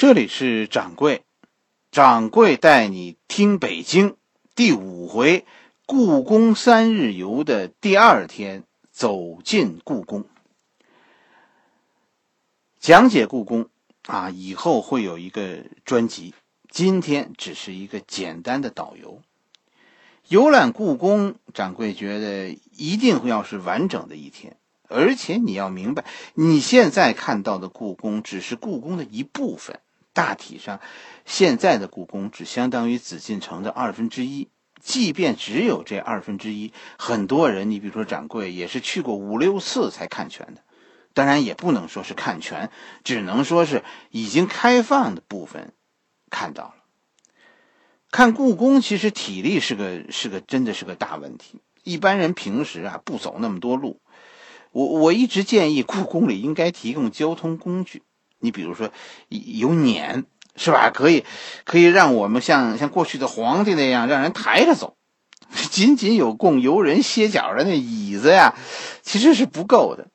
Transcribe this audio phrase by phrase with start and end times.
[0.00, 1.24] 这里是掌柜，
[1.92, 4.16] 掌柜带你听北京
[4.54, 5.44] 第五回
[5.84, 10.24] 故宫三日游的第二天，走进故宫，
[12.78, 13.68] 讲解故宫
[14.06, 16.32] 啊，以后会有一个专辑。
[16.70, 19.20] 今天只是一个简单的导游，
[20.28, 24.56] 游览故宫，掌柜觉得一定会要是完整的一天。
[24.88, 29.78] 而且你要明白，你现在看到的故宫只是故宫的一部分。
[30.12, 30.80] 大体上，
[31.24, 34.48] 现在的故宫只相当于紫禁城的二分之一。
[34.82, 40.62] 即便只有这二分之一，很多人，你比如说掌柜，也是去过五六次才看全的。
[41.12, 42.70] 当然，也不能说是看全，
[43.04, 45.74] 只能说是已经开放的部分
[46.30, 46.74] 看到了。
[48.10, 51.60] 看故宫，其实体力是个是个真的是个大问题。
[51.82, 54.00] 一般人平时啊不走那么多路。
[54.72, 58.02] 我我一直建议故宫里应该提供交通工具。
[58.40, 58.90] 你比如说，
[59.28, 60.24] 有辇
[60.56, 60.90] 是吧？
[60.90, 61.24] 可以，
[61.64, 64.96] 可以让我们像像过去的皇帝那样让人抬着走。
[65.70, 68.54] 仅仅有供游人歇脚的那椅子呀，
[69.02, 70.06] 其实是不够的。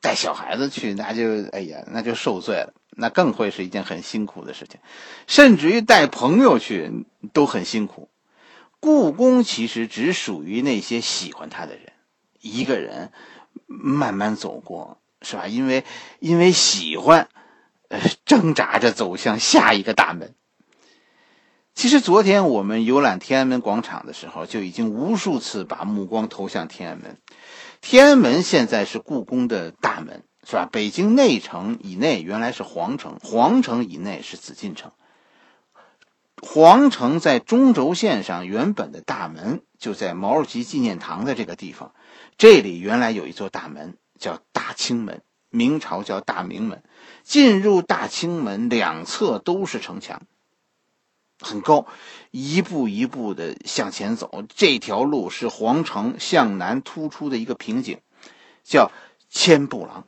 [0.00, 2.74] 带小孩子去，那就哎呀，那就受罪了。
[2.90, 4.78] 那更会是一件很辛苦的事情。
[5.26, 8.10] 甚至于带朋友去都很辛苦。
[8.78, 11.92] 故宫其实只属于那些喜欢它的人，
[12.42, 13.10] 一个人
[13.66, 15.46] 慢慢走过，是吧？
[15.46, 15.84] 因为
[16.20, 17.28] 因为喜欢。
[18.24, 20.34] 挣扎着走向下一个大门。
[21.74, 27.18] 其实昨天我们游览天安门广场的时候，就已经无数次把目光投向天安门。
[27.80, 30.68] 天安门现在是故宫的大门，是吧？
[30.70, 34.92] 北京内城以内原来是皇城，皇城以内是紫禁城。
[36.40, 41.92] 皇城在中轴线上原本的大门就在毛主席纪念堂的这个地方，
[42.38, 45.22] 这里原来有一座大门叫大清门。
[45.50, 46.82] 明朝叫大明门，
[47.24, 50.22] 进入大清门两侧都是城墙，
[51.40, 51.86] 很高，
[52.30, 54.44] 一步一步的向前走。
[54.54, 57.98] 这条路是皇城向南突出的一个瓶颈，
[58.62, 58.92] 叫
[59.30, 60.06] 千步廊，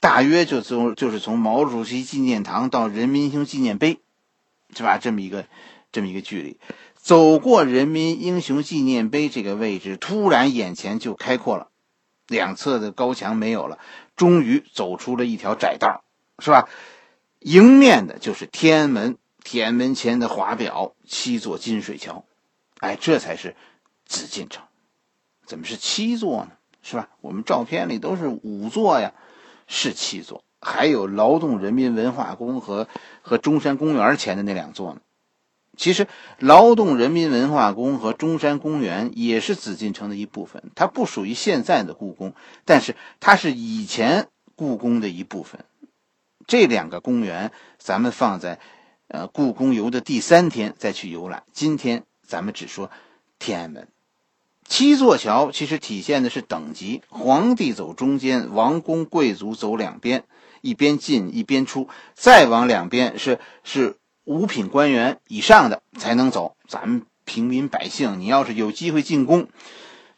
[0.00, 4.00] 大约就从就是从毛主席纪念堂到人民英雄纪念碑，
[4.74, 4.98] 是吧？
[4.98, 5.46] 这么一个
[5.92, 6.58] 这么一个距离，
[6.96, 11.68] 走过人民英雄纪念碑这个位置，突然眼前就开阔了，
[12.26, 13.78] 两侧的高墙没有了。
[14.16, 16.02] 终于走出了一条窄道，
[16.40, 16.68] 是吧？
[17.40, 22.24] 迎面的就是天安门，天安门前的华表七座金水桥，
[22.80, 23.54] 哎，这才是
[24.06, 24.64] 紫禁城。
[25.46, 26.50] 怎么是七座呢？
[26.82, 27.08] 是吧？
[27.20, 29.12] 我们照片里都是五座呀，
[29.66, 30.42] 是七座。
[30.60, 32.88] 还有劳动人民文化宫和
[33.22, 35.00] 和中山公园前的那两座呢。
[35.76, 42.34] 其实，劳动人民文化宫和中山公园也是紫禁城的一部分，它不属于现在的故宫，
[42.64, 45.64] 但是它是以前故宫的一部分。
[46.48, 48.58] 这两个公园，咱们放在
[49.06, 51.44] 呃故宫游的第三天再去游览。
[51.52, 52.90] 今天咱们只说
[53.38, 53.86] 天安门
[54.66, 60.24] 七座桥，其实体现的是等级：皇帝走中间，王公贵族走两边，
[60.60, 63.96] 一边进一边出，再往两边是是。
[64.24, 69.48] 五品官员以上的才能走，咱们平民百姓，你要是有机会进宫，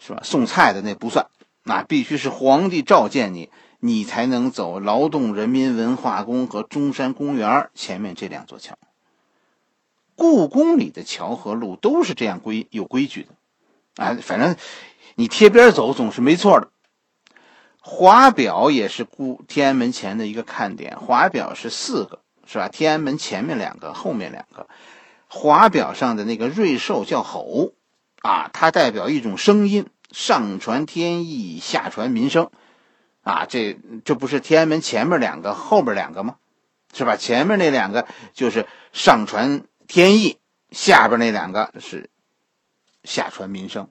[0.00, 0.20] 是吧？
[0.24, 1.28] 送菜的那不算，
[1.62, 8.78] 那必须是皇帝召见你，你才能走劳动人民文化宫和中山公园前面这两座桥。
[10.14, 13.22] 故宫里的桥和路都是这样规有规矩
[13.96, 14.54] 的，啊，反正
[15.16, 16.68] 你贴边走总是没错的。
[17.80, 22.20] 华表也是故天安门前的一个看点，华表是四个。
[22.52, 22.66] 是吧？
[22.66, 24.66] 天安门前面两个，后面两个，
[25.28, 27.74] 华表上的那个瑞兽叫吼，
[28.22, 32.50] 啊，它代表一种声音，上传天意，下传民生，
[33.22, 36.36] 啊，这这不是天安门前面两个，后边两个吗？
[36.92, 37.16] 是吧？
[37.16, 40.38] 前面那两个就是上传天意，
[40.70, 42.10] 下边那两个是
[43.04, 43.88] 下传民生。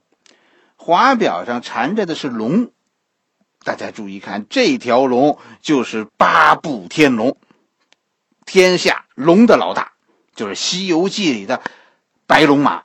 [0.76, 2.72] 华表上缠着的是龙，
[3.64, 7.38] 大家注意看，这条龙就是八部天龙。
[8.44, 9.92] 天下龙的老大，
[10.34, 11.62] 就是《西游记》里的
[12.26, 12.84] 白龙马。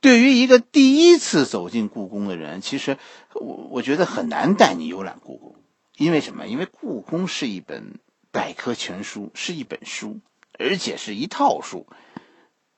[0.00, 2.98] 对于一个第一次走进故宫的人，其实
[3.34, 5.56] 我我觉得很难带你游览故宫，
[5.96, 6.46] 因为什么？
[6.46, 7.98] 因为故宫是一本
[8.30, 10.20] 百科全书，是一本书，
[10.58, 11.86] 而且是一套书，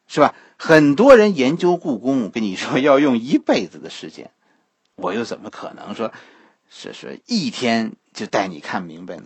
[0.06, 0.35] 是吧？
[0.56, 4.31] 很多人研究故宫，我跟你说要用一辈子的时间，
[4.97, 6.12] 我又怎么可能说，
[6.70, 9.25] 是说一天就带你看明白呢？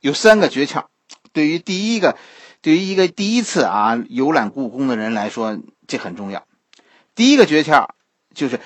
[0.00, 0.86] 有三个诀窍。
[1.32, 2.16] 对于第一个，
[2.62, 5.58] 对于一个第一次啊游览故宫的人来说，
[5.88, 6.46] 这很重要。
[7.14, 7.90] 第一个诀窍
[8.34, 8.60] 就是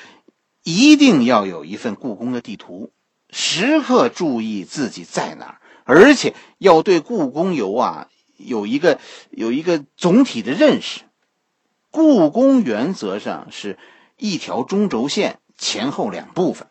[0.62, 2.92] 一定要有一份故宫的地图，
[3.30, 8.98] 时刻注意自己在哪儿，而且要对故宫游啊有一个
[9.30, 11.02] 有一个总体的认识。
[11.90, 13.78] 故宫原则上是
[14.16, 16.68] 一条中轴线，前后两部分。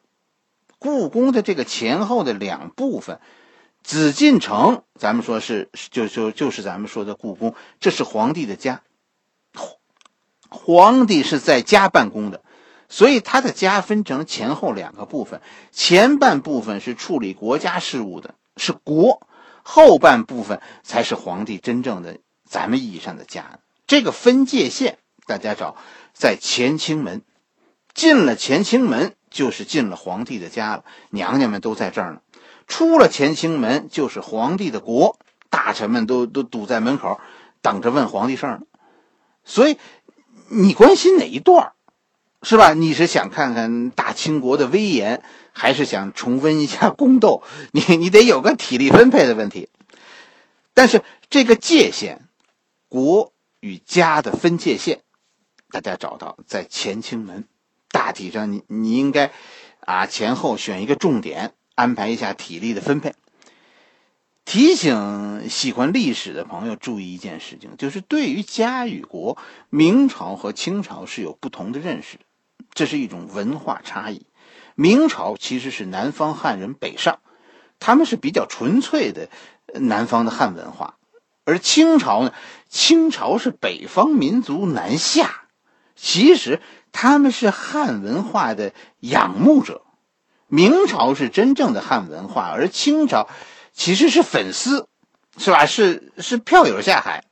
[0.79, 3.19] 故宫的这个前后的两部分，
[3.83, 8.83] 紫禁城，咱们说是就就就是咱们说的故宫，这是皇帝的家。
[10.49, 12.41] 皇帝是在家办公的，
[12.89, 15.41] 所以他的家分成前后两个部分，
[15.71, 19.19] 前半部分是处理国家事务的，是国；
[19.61, 23.59] 后半部分才是皇帝真正的咱们意义上的家。
[23.85, 25.75] 这个分界线，大家找
[26.13, 27.21] 在乾清门，
[27.93, 32.19] 进了乾清门就是进了皇帝的家了，娘娘们都在这儿呢；
[32.67, 35.17] 出了乾清门就是皇帝的国，
[35.49, 37.19] 大臣们都都堵在门口
[37.61, 38.61] 等着问皇帝事儿呢，
[39.43, 39.77] 所以。
[40.49, 41.73] 你关心哪一段
[42.43, 42.73] 是吧？
[42.73, 45.23] 你是想看看大清国的威严，
[45.53, 47.41] 还是想重温一下宫斗？
[47.73, 49.69] 你你得有个体力分配的问题。
[50.73, 52.21] 但是这个界限，
[52.87, 55.01] 国与家的分界线，
[55.71, 57.45] 大家找到在乾清门。
[57.89, 59.31] 大体上，你你应该
[59.79, 63.15] 啊前后选一个重点，安排一下体力的分配。
[64.47, 69.37] 提醒喜欢历史的朋友注意一件事情，就是对于家与国，
[69.69, 72.17] 明朝和清朝是有不同的认识，
[72.73, 74.25] 这是一种文化差异。
[74.73, 77.19] 明朝其实是南方汉人北上，
[77.77, 79.27] 他们是比较纯粹的
[79.73, 80.95] 南方的汉文化，
[81.43, 82.31] 而清朝呢，
[82.69, 85.41] 清朝是北方民族南下，
[85.93, 86.61] 其实
[86.93, 88.71] 他们是汉文化的
[89.01, 89.81] 仰慕者。
[90.47, 93.27] 明朝是真正的汉文化，而清朝。
[93.77, 94.89] 其实是粉丝，
[95.37, 95.67] 是吧？
[95.67, 97.23] 是是票友下海。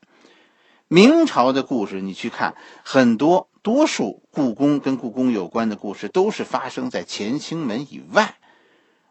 [0.88, 8.36] 明朝的故事，你去看很多，多数故宫跟故宫有关的故事都是发生在乾清门以外，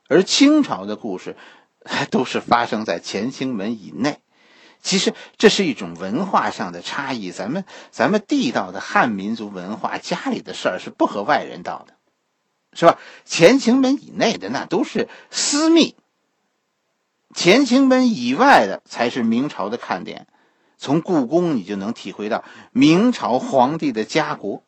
[0.08, 1.36] 而清朝的故事
[2.12, 4.20] 都是发生在乾清门以内。
[4.80, 7.32] 其实这是一种文化上的差异。
[7.32, 11.94] 咱们咱们地道的汉民族文化，家里的事儿是不和外人道的，
[12.74, 12.96] 是吧？
[13.28, 15.96] 乾清门以内的那都是私密。
[17.34, 20.28] 乾清门以外的才是明朝的看点，
[20.78, 24.62] 从故宫你就能体会到明朝皇帝的家国。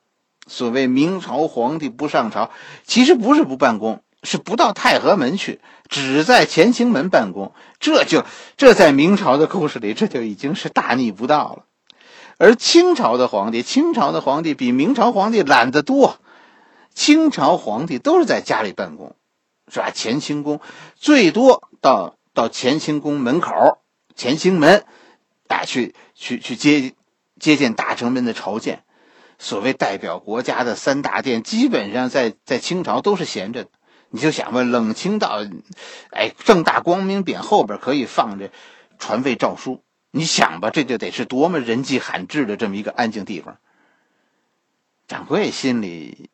[0.48, 2.50] 所谓明朝皇帝不上朝，
[2.84, 7.52] 其实不是不办公，是不到太和门去，只在乾清门办公。
[7.78, 8.24] 这就
[8.56, 11.64] 这在明朝的故事里，这就已经是大逆不道了。
[12.36, 16.18] 而清朝的皇帝，清朝的皇帝比明朝皇帝懒得多，
[16.94, 19.14] 清朝皇帝都是在家里办公，
[19.72, 19.90] 是吧？
[19.94, 20.60] 乾清宫
[20.96, 22.15] 最多到。
[22.36, 23.78] 到乾清宫门口，
[24.14, 24.84] 乾清门，
[25.48, 26.92] 啊，去去去接
[27.40, 28.84] 接见大臣们的朝见。
[29.38, 33.70] 所谓代表国家的三大殿，基本上在在清朝都是闲着的。
[34.10, 35.40] 你就想吧，冷清到，
[36.10, 38.50] 哎，正大光明匾后边可以放着
[38.98, 39.82] 传位诏书。
[40.10, 43.56] 你想吧，这就得是多么人迹罕至的这么一个安静地方。
[45.08, 46.28] 掌柜心里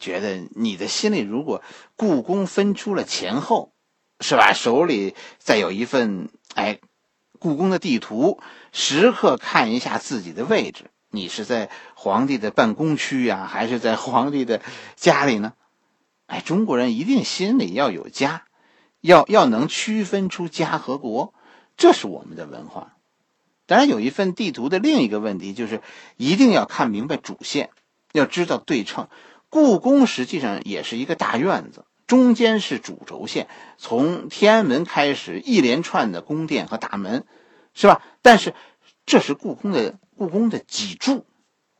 [0.00, 1.62] 觉得，你的心里如果
[1.94, 3.74] 故宫分出了前后。
[4.20, 4.52] 是吧？
[4.52, 6.78] 手里再有一份哎，
[7.38, 8.40] 故宫的地图，
[8.72, 10.90] 时刻看一下自己的位置。
[11.10, 14.60] 你是在皇帝的办公区呀，还是在 皇帝的
[14.94, 15.54] 家里呢？
[16.26, 18.44] 哎，中国人一定心里要有家，
[19.00, 21.34] 要要能区分出家和国，
[21.76, 22.94] 这是我们的文化。
[23.66, 25.80] 当然，有一份地图的另一个问题就是，
[26.16, 27.70] 一定要看明白主线，
[28.12, 29.08] 要知道对称。
[29.48, 31.84] 故宫实际上也是一个大院子。
[32.10, 33.46] 中间是主轴线，
[33.78, 37.24] 从天安门开始一连串的宫殿和大门，
[37.72, 38.02] 是吧？
[38.20, 38.52] 但是
[39.06, 41.24] 这是故宫的故宫的脊柱，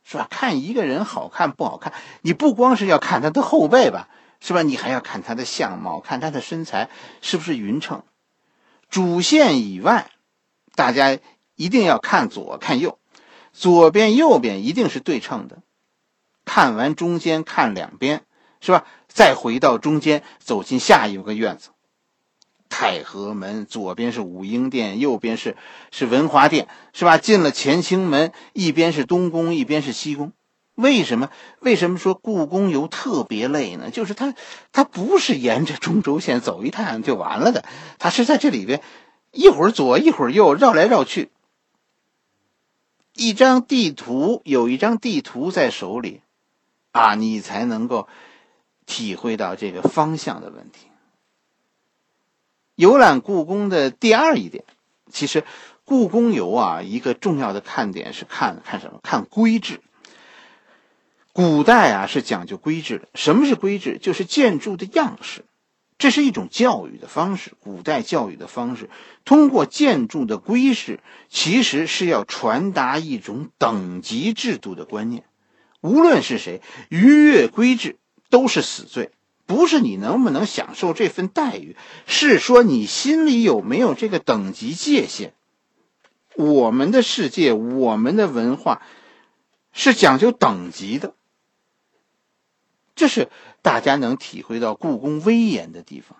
[0.05, 0.27] 是吧？
[0.29, 4.07] 看一个人好看不好看，你不光是要看他的后背吧，
[4.39, 4.61] 是吧？
[4.61, 6.89] 你还要看他的相貌，看他的身材
[7.21, 8.01] 是不是匀称。
[8.89, 10.11] 主线以外，
[10.75, 11.19] 大家
[11.55, 12.99] 一定要看左看右，
[13.51, 15.57] 左边右边一定是对称的。
[16.45, 18.23] 看完中间，看两边。
[18.63, 18.85] 是吧？
[19.13, 21.69] 再回到中间，走进下一个院子，
[22.69, 25.57] 太和门左边是武英殿，右边是
[25.91, 27.17] 是文华殿，是吧？
[27.17, 30.31] 进了乾清门，一边是东宫，一边是西宫。
[30.75, 31.29] 为什么？
[31.59, 33.91] 为什么说故宫游特别累呢？
[33.91, 34.33] 就是它，
[34.71, 37.65] 它不是沿着中轴线走一趟就完了的，
[37.99, 38.81] 它是在这里边
[39.31, 41.29] 一会儿左一会儿右绕来绕去。
[43.13, 46.21] 一张地图，有一张地图在手里，
[46.93, 48.07] 啊，你才能够。
[48.91, 50.87] 体会到这个方向的问题。
[52.75, 54.65] 游览故宫的第二一点，
[55.09, 55.45] 其实
[55.85, 58.99] 故宫游啊，一个重要的看点是看看什么？
[59.01, 59.79] 看规制。
[61.31, 63.07] 古代啊是讲究规制的。
[63.15, 63.97] 什么是规制？
[63.97, 65.45] 就是建筑的样式。
[65.97, 68.89] 这是一种教育的方式，古代教育的方式，
[69.23, 75.23] 通过建筑的规式，其实是要传达一种等级制度的观念。
[75.79, 77.97] 无论是谁逾越规制，
[78.31, 79.11] 都是死罪。
[79.45, 81.75] 不是你能不能享受这份待遇，
[82.07, 85.33] 是说你心里有没有这个等级界限。
[86.35, 88.81] 我们的世界，我们的文化，
[89.73, 91.13] 是讲究等级的。
[92.95, 93.29] 这是
[93.61, 96.17] 大家能体会到故宫威严的地方。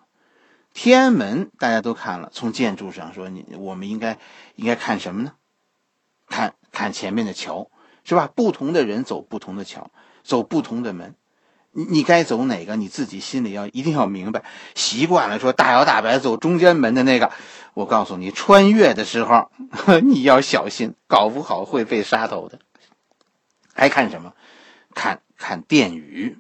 [0.74, 4.20] 天安门大家都看了，从建筑上说，你我们应该
[4.56, 5.34] 应该看什么呢？
[6.28, 7.70] 看看前面的桥，
[8.04, 8.30] 是吧？
[8.34, 9.92] 不同的人走不同的桥，
[10.24, 11.16] 走不同的门，
[11.72, 12.76] 你你该走哪个？
[12.76, 14.44] 你自己心里要一定要明白。
[14.76, 17.32] 习惯了说大摇大摆走中间门的那个，
[17.74, 19.50] 我告诉你，穿越的时候
[20.04, 22.60] 你要小心，搞不好会被杀头的。
[23.74, 24.34] 还看什么？
[24.94, 26.38] 看看殿宇。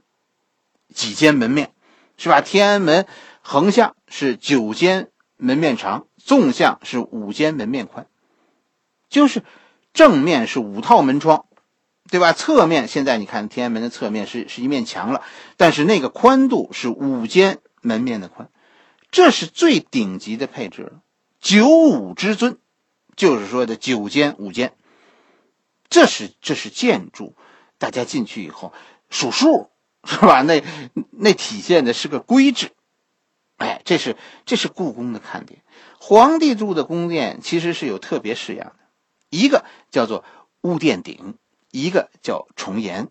[0.93, 1.71] 几间门面，
[2.17, 2.41] 是吧？
[2.41, 3.07] 天安门
[3.41, 8.07] 横向是九间门面长，纵向是五间门面宽，
[9.09, 9.41] 就是
[9.93, 11.45] 正面是五套门窗，
[12.11, 12.33] 对吧？
[12.33, 15.23] 侧面现在你看天安门的侧面是是一面墙了，
[15.57, 18.51] 但是那个宽度是五间门面的宽，
[19.09, 21.01] 这是最顶级的配置了。
[21.39, 22.59] 九五之尊，
[23.15, 24.73] 就是说的九间五间，
[25.89, 27.33] 这是这是建筑，
[27.79, 28.71] 大家进去以后
[29.09, 29.71] 数数。
[30.03, 30.41] 是吧？
[30.41, 30.63] 那
[31.11, 32.71] 那体现的是个规制，
[33.57, 35.61] 哎，这是这是故宫的看点。
[35.99, 38.79] 皇帝住的宫殿其实是有特别式样的，
[39.29, 40.25] 一个叫做
[40.61, 41.35] 雾殿顶，
[41.71, 43.09] 一个叫重檐。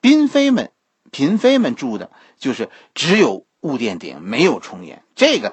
[0.00, 0.72] 嫔妃们、
[1.12, 5.02] 嫔妃们住的就是只有雾殿顶，没有重檐。
[5.14, 5.52] 这个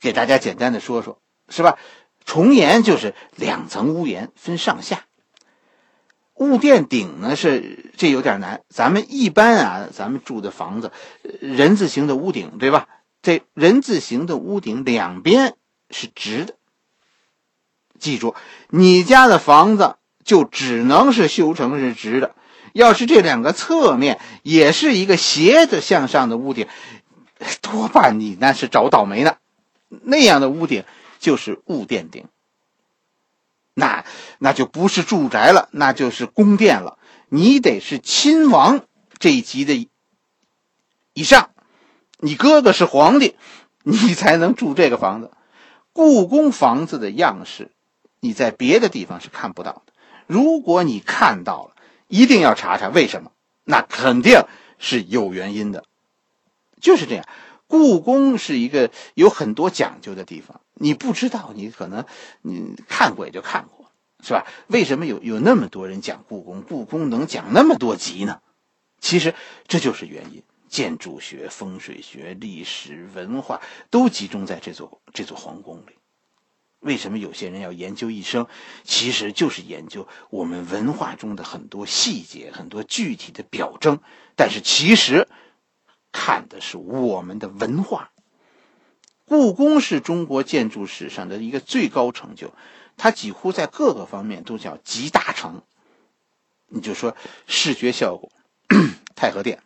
[0.00, 1.78] 给大家简单的说说，是吧？
[2.24, 5.06] 重檐就是两层屋檐，分上下。
[6.34, 10.90] 雾殿顶呢是这有点难，咱们一般啊，咱们住的房子，
[11.40, 12.88] 人字形的屋顶，对吧？
[13.22, 15.56] 这人字形的屋顶两边
[15.88, 16.54] 是直的。
[17.98, 18.34] 记住，
[18.68, 22.34] 你家的房子就只能是修成是直的。
[22.74, 26.66] 要是这两个侧面也是一个斜着向上的屋顶，
[27.62, 29.36] 多半你那是找倒霉呢。
[29.88, 30.84] 那样的屋顶
[31.18, 32.26] 就是雾殿顶。
[33.72, 34.04] 那
[34.38, 36.98] 那就不是住宅了，那就是宫殿了。
[37.28, 38.84] 你得是亲王
[39.18, 39.88] 这一级的
[41.14, 41.50] 以上，
[42.18, 43.36] 你哥哥是皇帝，
[43.82, 45.30] 你才能住这个房子。
[45.92, 47.70] 故宫房子的样式，
[48.20, 49.92] 你在别的地方是看不到的。
[50.26, 51.76] 如果你看到了，
[52.08, 53.32] 一定要查查为什么，
[53.64, 54.42] 那肯定
[54.78, 55.84] 是有原因的。
[56.80, 57.26] 就是这样，
[57.66, 60.60] 故宫是一个有很多讲究的地方。
[60.74, 62.04] 你不知道，你可能
[62.42, 63.90] 你看过也就看过，
[64.22, 64.46] 是吧？
[64.68, 66.62] 为什么有有那么多人讲故宫？
[66.62, 68.40] 故宫能讲那么多集呢？
[69.00, 69.34] 其实
[69.66, 75.92] 这就是原因：建筑学、风水学、历史文化都集中在这座这座皇宫里。
[76.86, 78.46] 为什么有些人要研究一生？
[78.84, 84.00] 其实就是研究我们文化中的很多细节、很多具体的表征。
[84.36, 85.28] 但是其实
[86.12, 88.10] 看的是我们的文化。
[89.26, 92.52] 故宫是中国建筑史上的一个最高成就，
[92.96, 95.62] 它几乎在各个方面都叫集大成。
[96.68, 97.16] 你就说
[97.46, 98.30] 视觉效果，
[99.16, 99.62] 太和殿。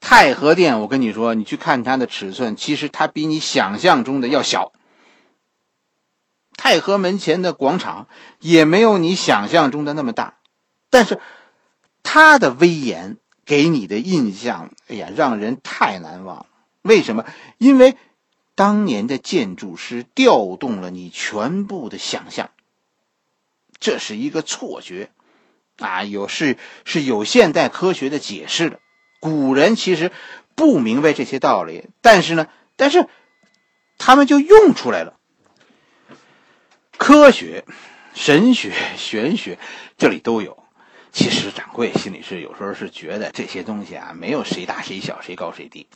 [0.00, 4.72] 太和殿，我跟你说，你去看它的尺寸，其实它比你想象中的要小。
[6.64, 8.08] 太和门前的广场
[8.40, 10.38] 也没有你想象中的那么大，
[10.88, 11.20] 但是
[12.02, 16.46] 它的威严给你的印象，哎呀，让人太难忘。
[16.80, 17.26] 为什么？
[17.58, 17.98] 因为
[18.54, 22.48] 当年的建筑师调动了你全部的想象，
[23.78, 25.10] 这是一个错觉
[25.76, 26.02] 啊！
[26.04, 26.56] 有是
[26.86, 28.80] 是有现代科学的解释的。
[29.20, 30.10] 古人其实
[30.54, 33.06] 不明白这些道理，但是呢，但是
[33.98, 35.18] 他们就用出来了。
[36.96, 37.64] 科学、
[38.14, 39.58] 神学、玄学，
[39.96, 40.62] 这里都有。
[41.12, 45.86] 其实掌柜心里是有时候是觉得这些东西啊，没有谁大谁小，谁高谁低。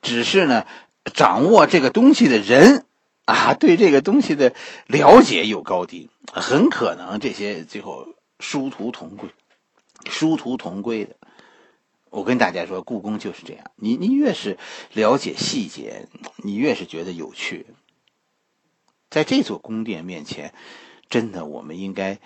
[0.00, 0.66] 只是呢，
[1.12, 2.86] 掌握这个东西的人
[3.26, 4.54] 啊， 对这个东西的
[4.86, 8.08] 了解有高低，很可能这些最后
[8.38, 9.28] 殊途同归，
[10.08, 11.14] 殊途同归的。
[12.08, 14.56] 我跟大家说，故宫就是这样，你你越是
[14.92, 17.66] 了解细节，你越是觉得有趣。
[19.14, 20.52] 在这座宫殿面前，
[21.08, 22.18] 真的我们应该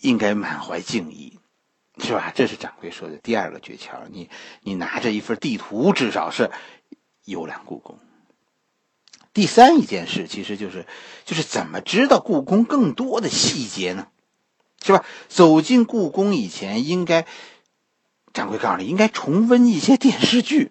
[0.00, 1.40] 应该满怀敬意，
[1.98, 2.30] 是吧？
[2.32, 4.30] 这是掌柜说的第二个诀窍，你
[4.60, 6.52] 你拿着一份地图，至少是。
[7.24, 7.98] 游览故宫。
[9.32, 10.86] 第三一件事，其实就是
[11.24, 14.06] 就是怎么知道故宫更多的细节呢？
[14.84, 15.04] 是吧？
[15.28, 17.26] 走进故宫以前，应该
[18.32, 20.70] 掌柜告诉你，应该重温一些电视剧。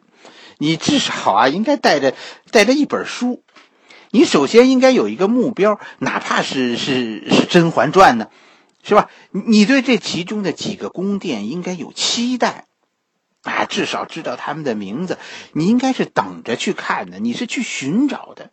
[0.60, 2.16] 你至少啊，应该带着
[2.52, 3.44] 带着一本书。
[4.16, 8.28] 你首先应该有一个目标，哪怕是是是《甄嬛传》呢，
[8.84, 9.10] 是吧？
[9.32, 12.68] 你对这其中的几个宫殿应该有期待，
[13.42, 15.18] 啊，至少知道他们的名字。
[15.54, 18.52] 你应该是等着去看的，你是去寻找的，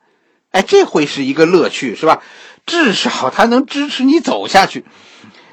[0.51, 2.23] 哎，这会是一个乐趣，是吧？
[2.65, 4.87] 至少它能支持你走下去。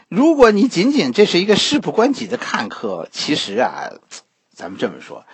[0.07, 3.89] 如果你仅仅这是一个事不关己的看客，其实啊，
[4.55, 5.25] 咱们这么说，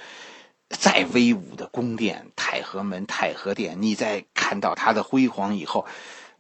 [0.78, 5.86] 再威武的宫殿太和门、太和殿，你在看到它的辉煌以后，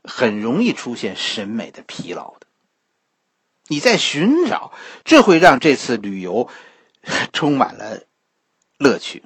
[0.03, 2.47] 很容易出现审美的疲劳的。
[3.67, 4.73] 你在寻找，
[5.05, 6.49] 这会让这次旅游
[7.31, 8.03] 充满了
[8.77, 9.23] 乐趣。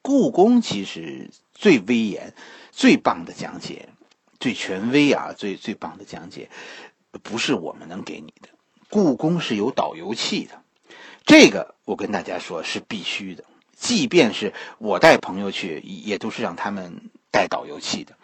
[0.00, 2.34] 故宫其实最威严、
[2.70, 3.88] 最棒的讲解。
[4.40, 6.50] 最权威啊，最最棒的讲解，
[7.22, 8.48] 不是我们能给你的。
[8.90, 10.61] 故宫是有导游器的，
[11.24, 13.44] 这个我跟大家说是必须的。
[13.74, 18.14] 即便是我带朋友去，也都是让他们带导游去的。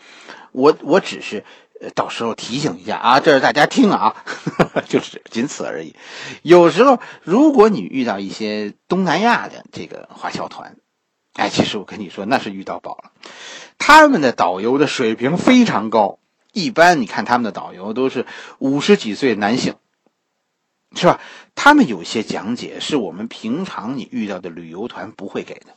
[0.52, 1.44] 我我只是
[1.80, 4.24] 呃到时候提醒一下啊，这是大家听啊，
[4.88, 5.96] 就是仅此而已。
[6.42, 10.76] 有时候如果你遇到一些东南亚的这个华侨团，
[11.34, 13.10] 哎，其实我跟你说，那是遇到宝了。
[13.78, 16.20] 他们的导游的水平非常高，
[16.52, 18.26] 一般你看他们的导游都是
[18.58, 19.74] 五十几岁男性，
[20.94, 21.20] 是吧？
[21.54, 25.74] 他们有些讲解是我们平常你遇到的旅游团不会给的，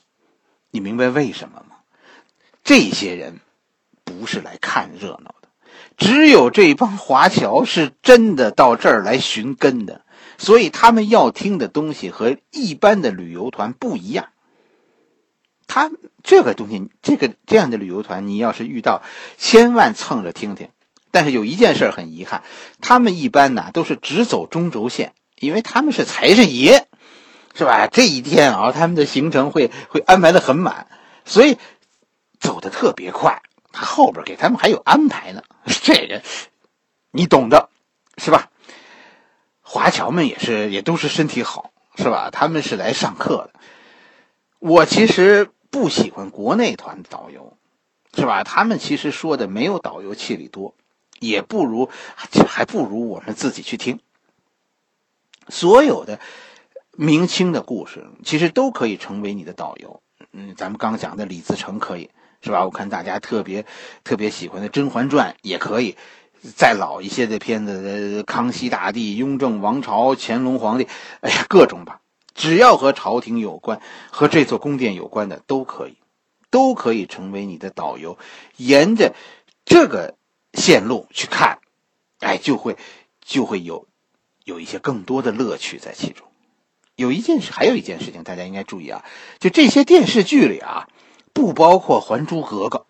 [0.71, 1.77] 你明白为什么吗？
[2.63, 3.39] 这些人
[4.03, 5.49] 不是来看热闹的，
[5.97, 10.05] 只有这帮华侨是真的到这儿来寻根的，
[10.37, 14.29] 所以他们要听的东西和一般的旅游团不一样。
[15.67, 15.89] 他
[16.21, 19.01] 这个东西，这个这样的旅游团，你要是遇到，
[19.37, 20.69] 千万蹭着听听。
[21.11, 22.43] 但是有一件事很遗憾，
[22.79, 26.85] 他们一般呢都是只走中轴线，因为他们是财神爷，
[27.53, 27.87] 是吧？
[27.87, 30.87] 这一天啊，他们的行程会会安排的很满，
[31.25, 31.57] 所以
[32.39, 33.41] 走的特别快。
[33.71, 36.23] 他后边给他们还有安排呢， 这人
[37.11, 37.69] 你懂的，
[38.17, 38.49] 是吧？
[39.61, 42.29] 华侨们也是，也都是身体好，是吧？
[42.31, 43.59] 他们是来上课的。
[44.59, 45.49] 我其实。
[45.71, 47.55] 不喜欢国内团导游，
[48.13, 48.43] 是吧？
[48.43, 50.75] 他们其实说的没有导游气力多，
[51.21, 51.89] 也不如，
[52.47, 53.99] 还不如我们自己去听。
[55.47, 56.19] 所有的
[56.97, 60.01] 明清的故事，其实都可以成为你的导游。
[60.33, 62.09] 嗯，咱们刚讲的李自成可以，
[62.41, 62.65] 是吧？
[62.65, 63.65] 我看大家特别
[64.03, 65.95] 特别喜欢的《甄嬛传》也可以。
[66.55, 70.87] 再老一些的片子，康熙大帝、雍正王朝、乾隆皇帝，
[71.19, 72.01] 哎呀，各种吧。
[72.33, 73.79] 只要和朝廷有关、
[74.09, 75.97] 和这座宫殿有关的都可以，
[76.49, 78.17] 都可以成为你的导游。
[78.57, 79.13] 沿着
[79.65, 80.15] 这个
[80.53, 81.59] 线路去看，
[82.19, 82.77] 哎，就会
[83.23, 83.87] 就会有
[84.43, 86.27] 有一些更多的乐趣在其中。
[86.95, 89.03] 有一件事，还有一件事情，大家应该注意啊，
[89.39, 90.87] 就这些电视剧里啊，
[91.33, 92.79] 不包括《还珠格格》。《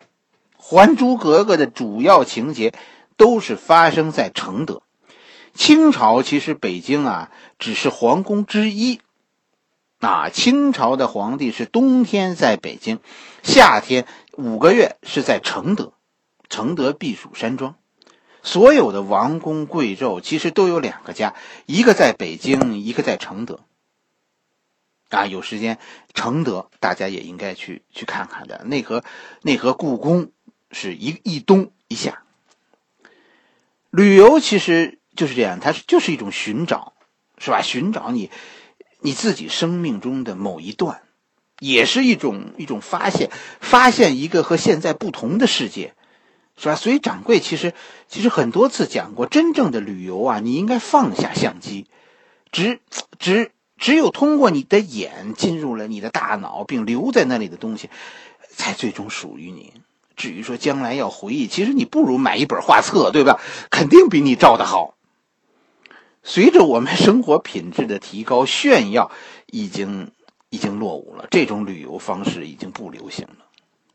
[0.57, 2.73] 还珠格格》的主要情节
[3.17, 4.81] 都是发生在承德。
[5.53, 9.01] 清朝其实北京啊，只是皇宫之一。
[9.99, 12.99] 啊，清朝的皇帝是冬天在北京，
[13.43, 15.93] 夏天五个月是在承德，
[16.51, 17.75] 承德避暑山庄。
[18.43, 21.33] 所有的王公贵胄其实都有两个家，
[21.65, 23.61] 一个在北京，一个在承德。
[25.09, 25.79] 啊，有时间
[26.13, 28.63] 承德大家也应该去去看看的。
[28.65, 29.03] 内河
[29.41, 30.31] 内河故宫
[30.71, 32.23] 是一一东一下。
[33.89, 36.93] 旅游其实就是这样，它是就是一种寻找，
[37.37, 37.61] 是吧？
[37.61, 38.29] 寻找你。
[38.99, 41.01] 你自己生命中的某一段，
[41.59, 45.95] 也是一种一种发现，发现一个和现在不同的世界，
[46.61, 46.75] 是吧？
[46.75, 47.73] 所以掌柜其实
[48.07, 51.87] 其实很多次讲过，真正的旅游啊，你应该放下相机，
[52.51, 52.79] 只
[53.17, 57.89] 只只有通过你的眼进入了你的大脑，并留在那里的东西，
[58.49, 59.73] 才最终属于你。
[60.15, 63.39] 至于说将来要回忆，其实你不如买一本画册，对吧？
[63.71, 64.93] 肯定比你照的好。
[66.21, 69.09] 随着我们生活品质的提高，炫耀
[69.47, 70.11] 已经
[70.51, 71.25] 已经落伍了。
[71.31, 73.47] 这种旅游方式已经不流行了。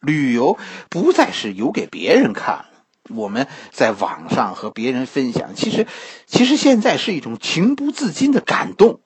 [0.06, 0.56] 旅游
[0.88, 2.66] 不再是游给别人看了，
[3.10, 5.86] 我们在网上和别人分享，其实
[6.26, 9.00] 其实现在是一种情不自禁的感动。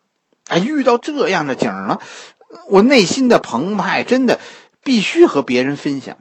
[0.46, 2.00] 哎，遇到这样的景了，
[2.68, 4.38] 我内心的澎湃，真的
[4.84, 6.18] 必须和别人分享。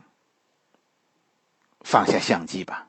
[1.82, 2.88] 放下相机吧。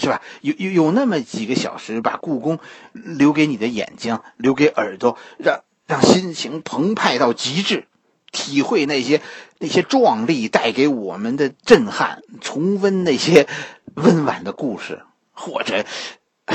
[0.00, 0.22] 是吧？
[0.42, 2.60] 有有有那么几个小时，把故宫
[2.92, 7.87] 留给你的眼睛，留给耳朵，让让心情澎湃到极致，
[8.32, 9.20] 体会那些
[9.58, 13.48] 那些壮丽带给我们的震撼，重温那些
[13.94, 15.84] 温婉的故事，或者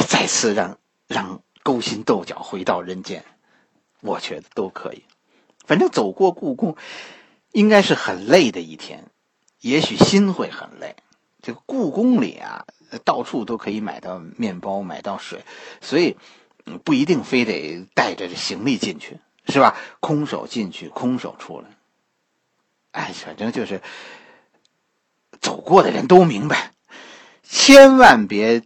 [0.07, 3.23] 再次让让勾心斗角回到人间，
[4.01, 5.03] 我觉得都可以。
[5.65, 6.75] 反正走过故宫，
[7.51, 9.05] 应该是很累的一天，
[9.61, 10.95] 也许心会很累。
[11.41, 12.65] 这个故宫里啊，
[13.03, 15.43] 到处都可以买到面包，买到水，
[15.81, 16.15] 所以
[16.83, 19.75] 不一定非得带着行李进去，是吧？
[19.99, 21.65] 空手进去，空手出来。
[22.91, 23.81] 哎，反正就是
[25.41, 26.71] 走过的人都明白，
[27.43, 28.61] 千万别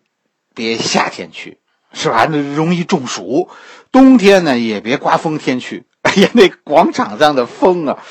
[0.54, 1.60] 别夏天去，
[1.94, 2.26] 是吧？
[2.30, 3.50] 那容易中暑。
[3.92, 5.86] 冬天呢，也别刮风天去。
[6.02, 8.04] 哎呀，那广场上的风啊！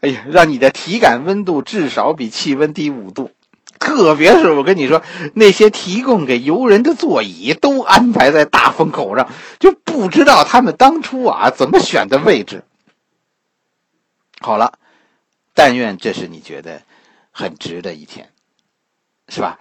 [0.00, 3.30] 哎呀，让你的体感温度至少比气温低五度，
[3.84, 5.02] 特别是我跟你说，
[5.34, 9.28] 那些提供给游人的座椅都安排在大风口上，
[9.60, 12.64] 就不知道他们当初啊怎么选的位置。
[14.40, 14.78] 好了，
[15.52, 16.82] 但愿这是你觉得
[17.30, 18.30] 很值的一天，
[19.28, 19.58] 是吧？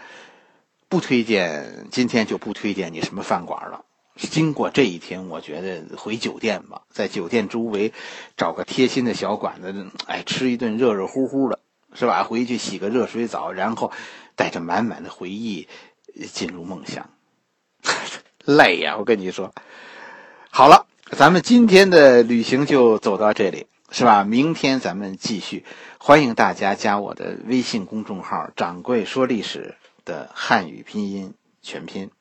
[0.88, 3.84] 不推荐，今天就不推荐你什么饭馆了。
[4.16, 7.94] 经过这一天，我觉得回酒店吧，在酒店周围
[8.38, 11.60] 找个贴心的小馆子，哎，吃一顿热热乎乎的，
[11.96, 12.24] 是吧？
[12.24, 13.92] 回去洗个热水澡，然后
[14.36, 15.68] 带着满满的回忆
[16.32, 17.10] 进入梦乡。
[18.46, 19.54] 累呀，我跟你说。
[20.50, 24.24] 好了，咱们今天的旅行就走到这里，是吧？
[24.24, 25.66] 明天咱们继续。
[25.98, 32.12] 欢迎大家加我的微信公众号“掌柜说历史”的汉语拼音全拼。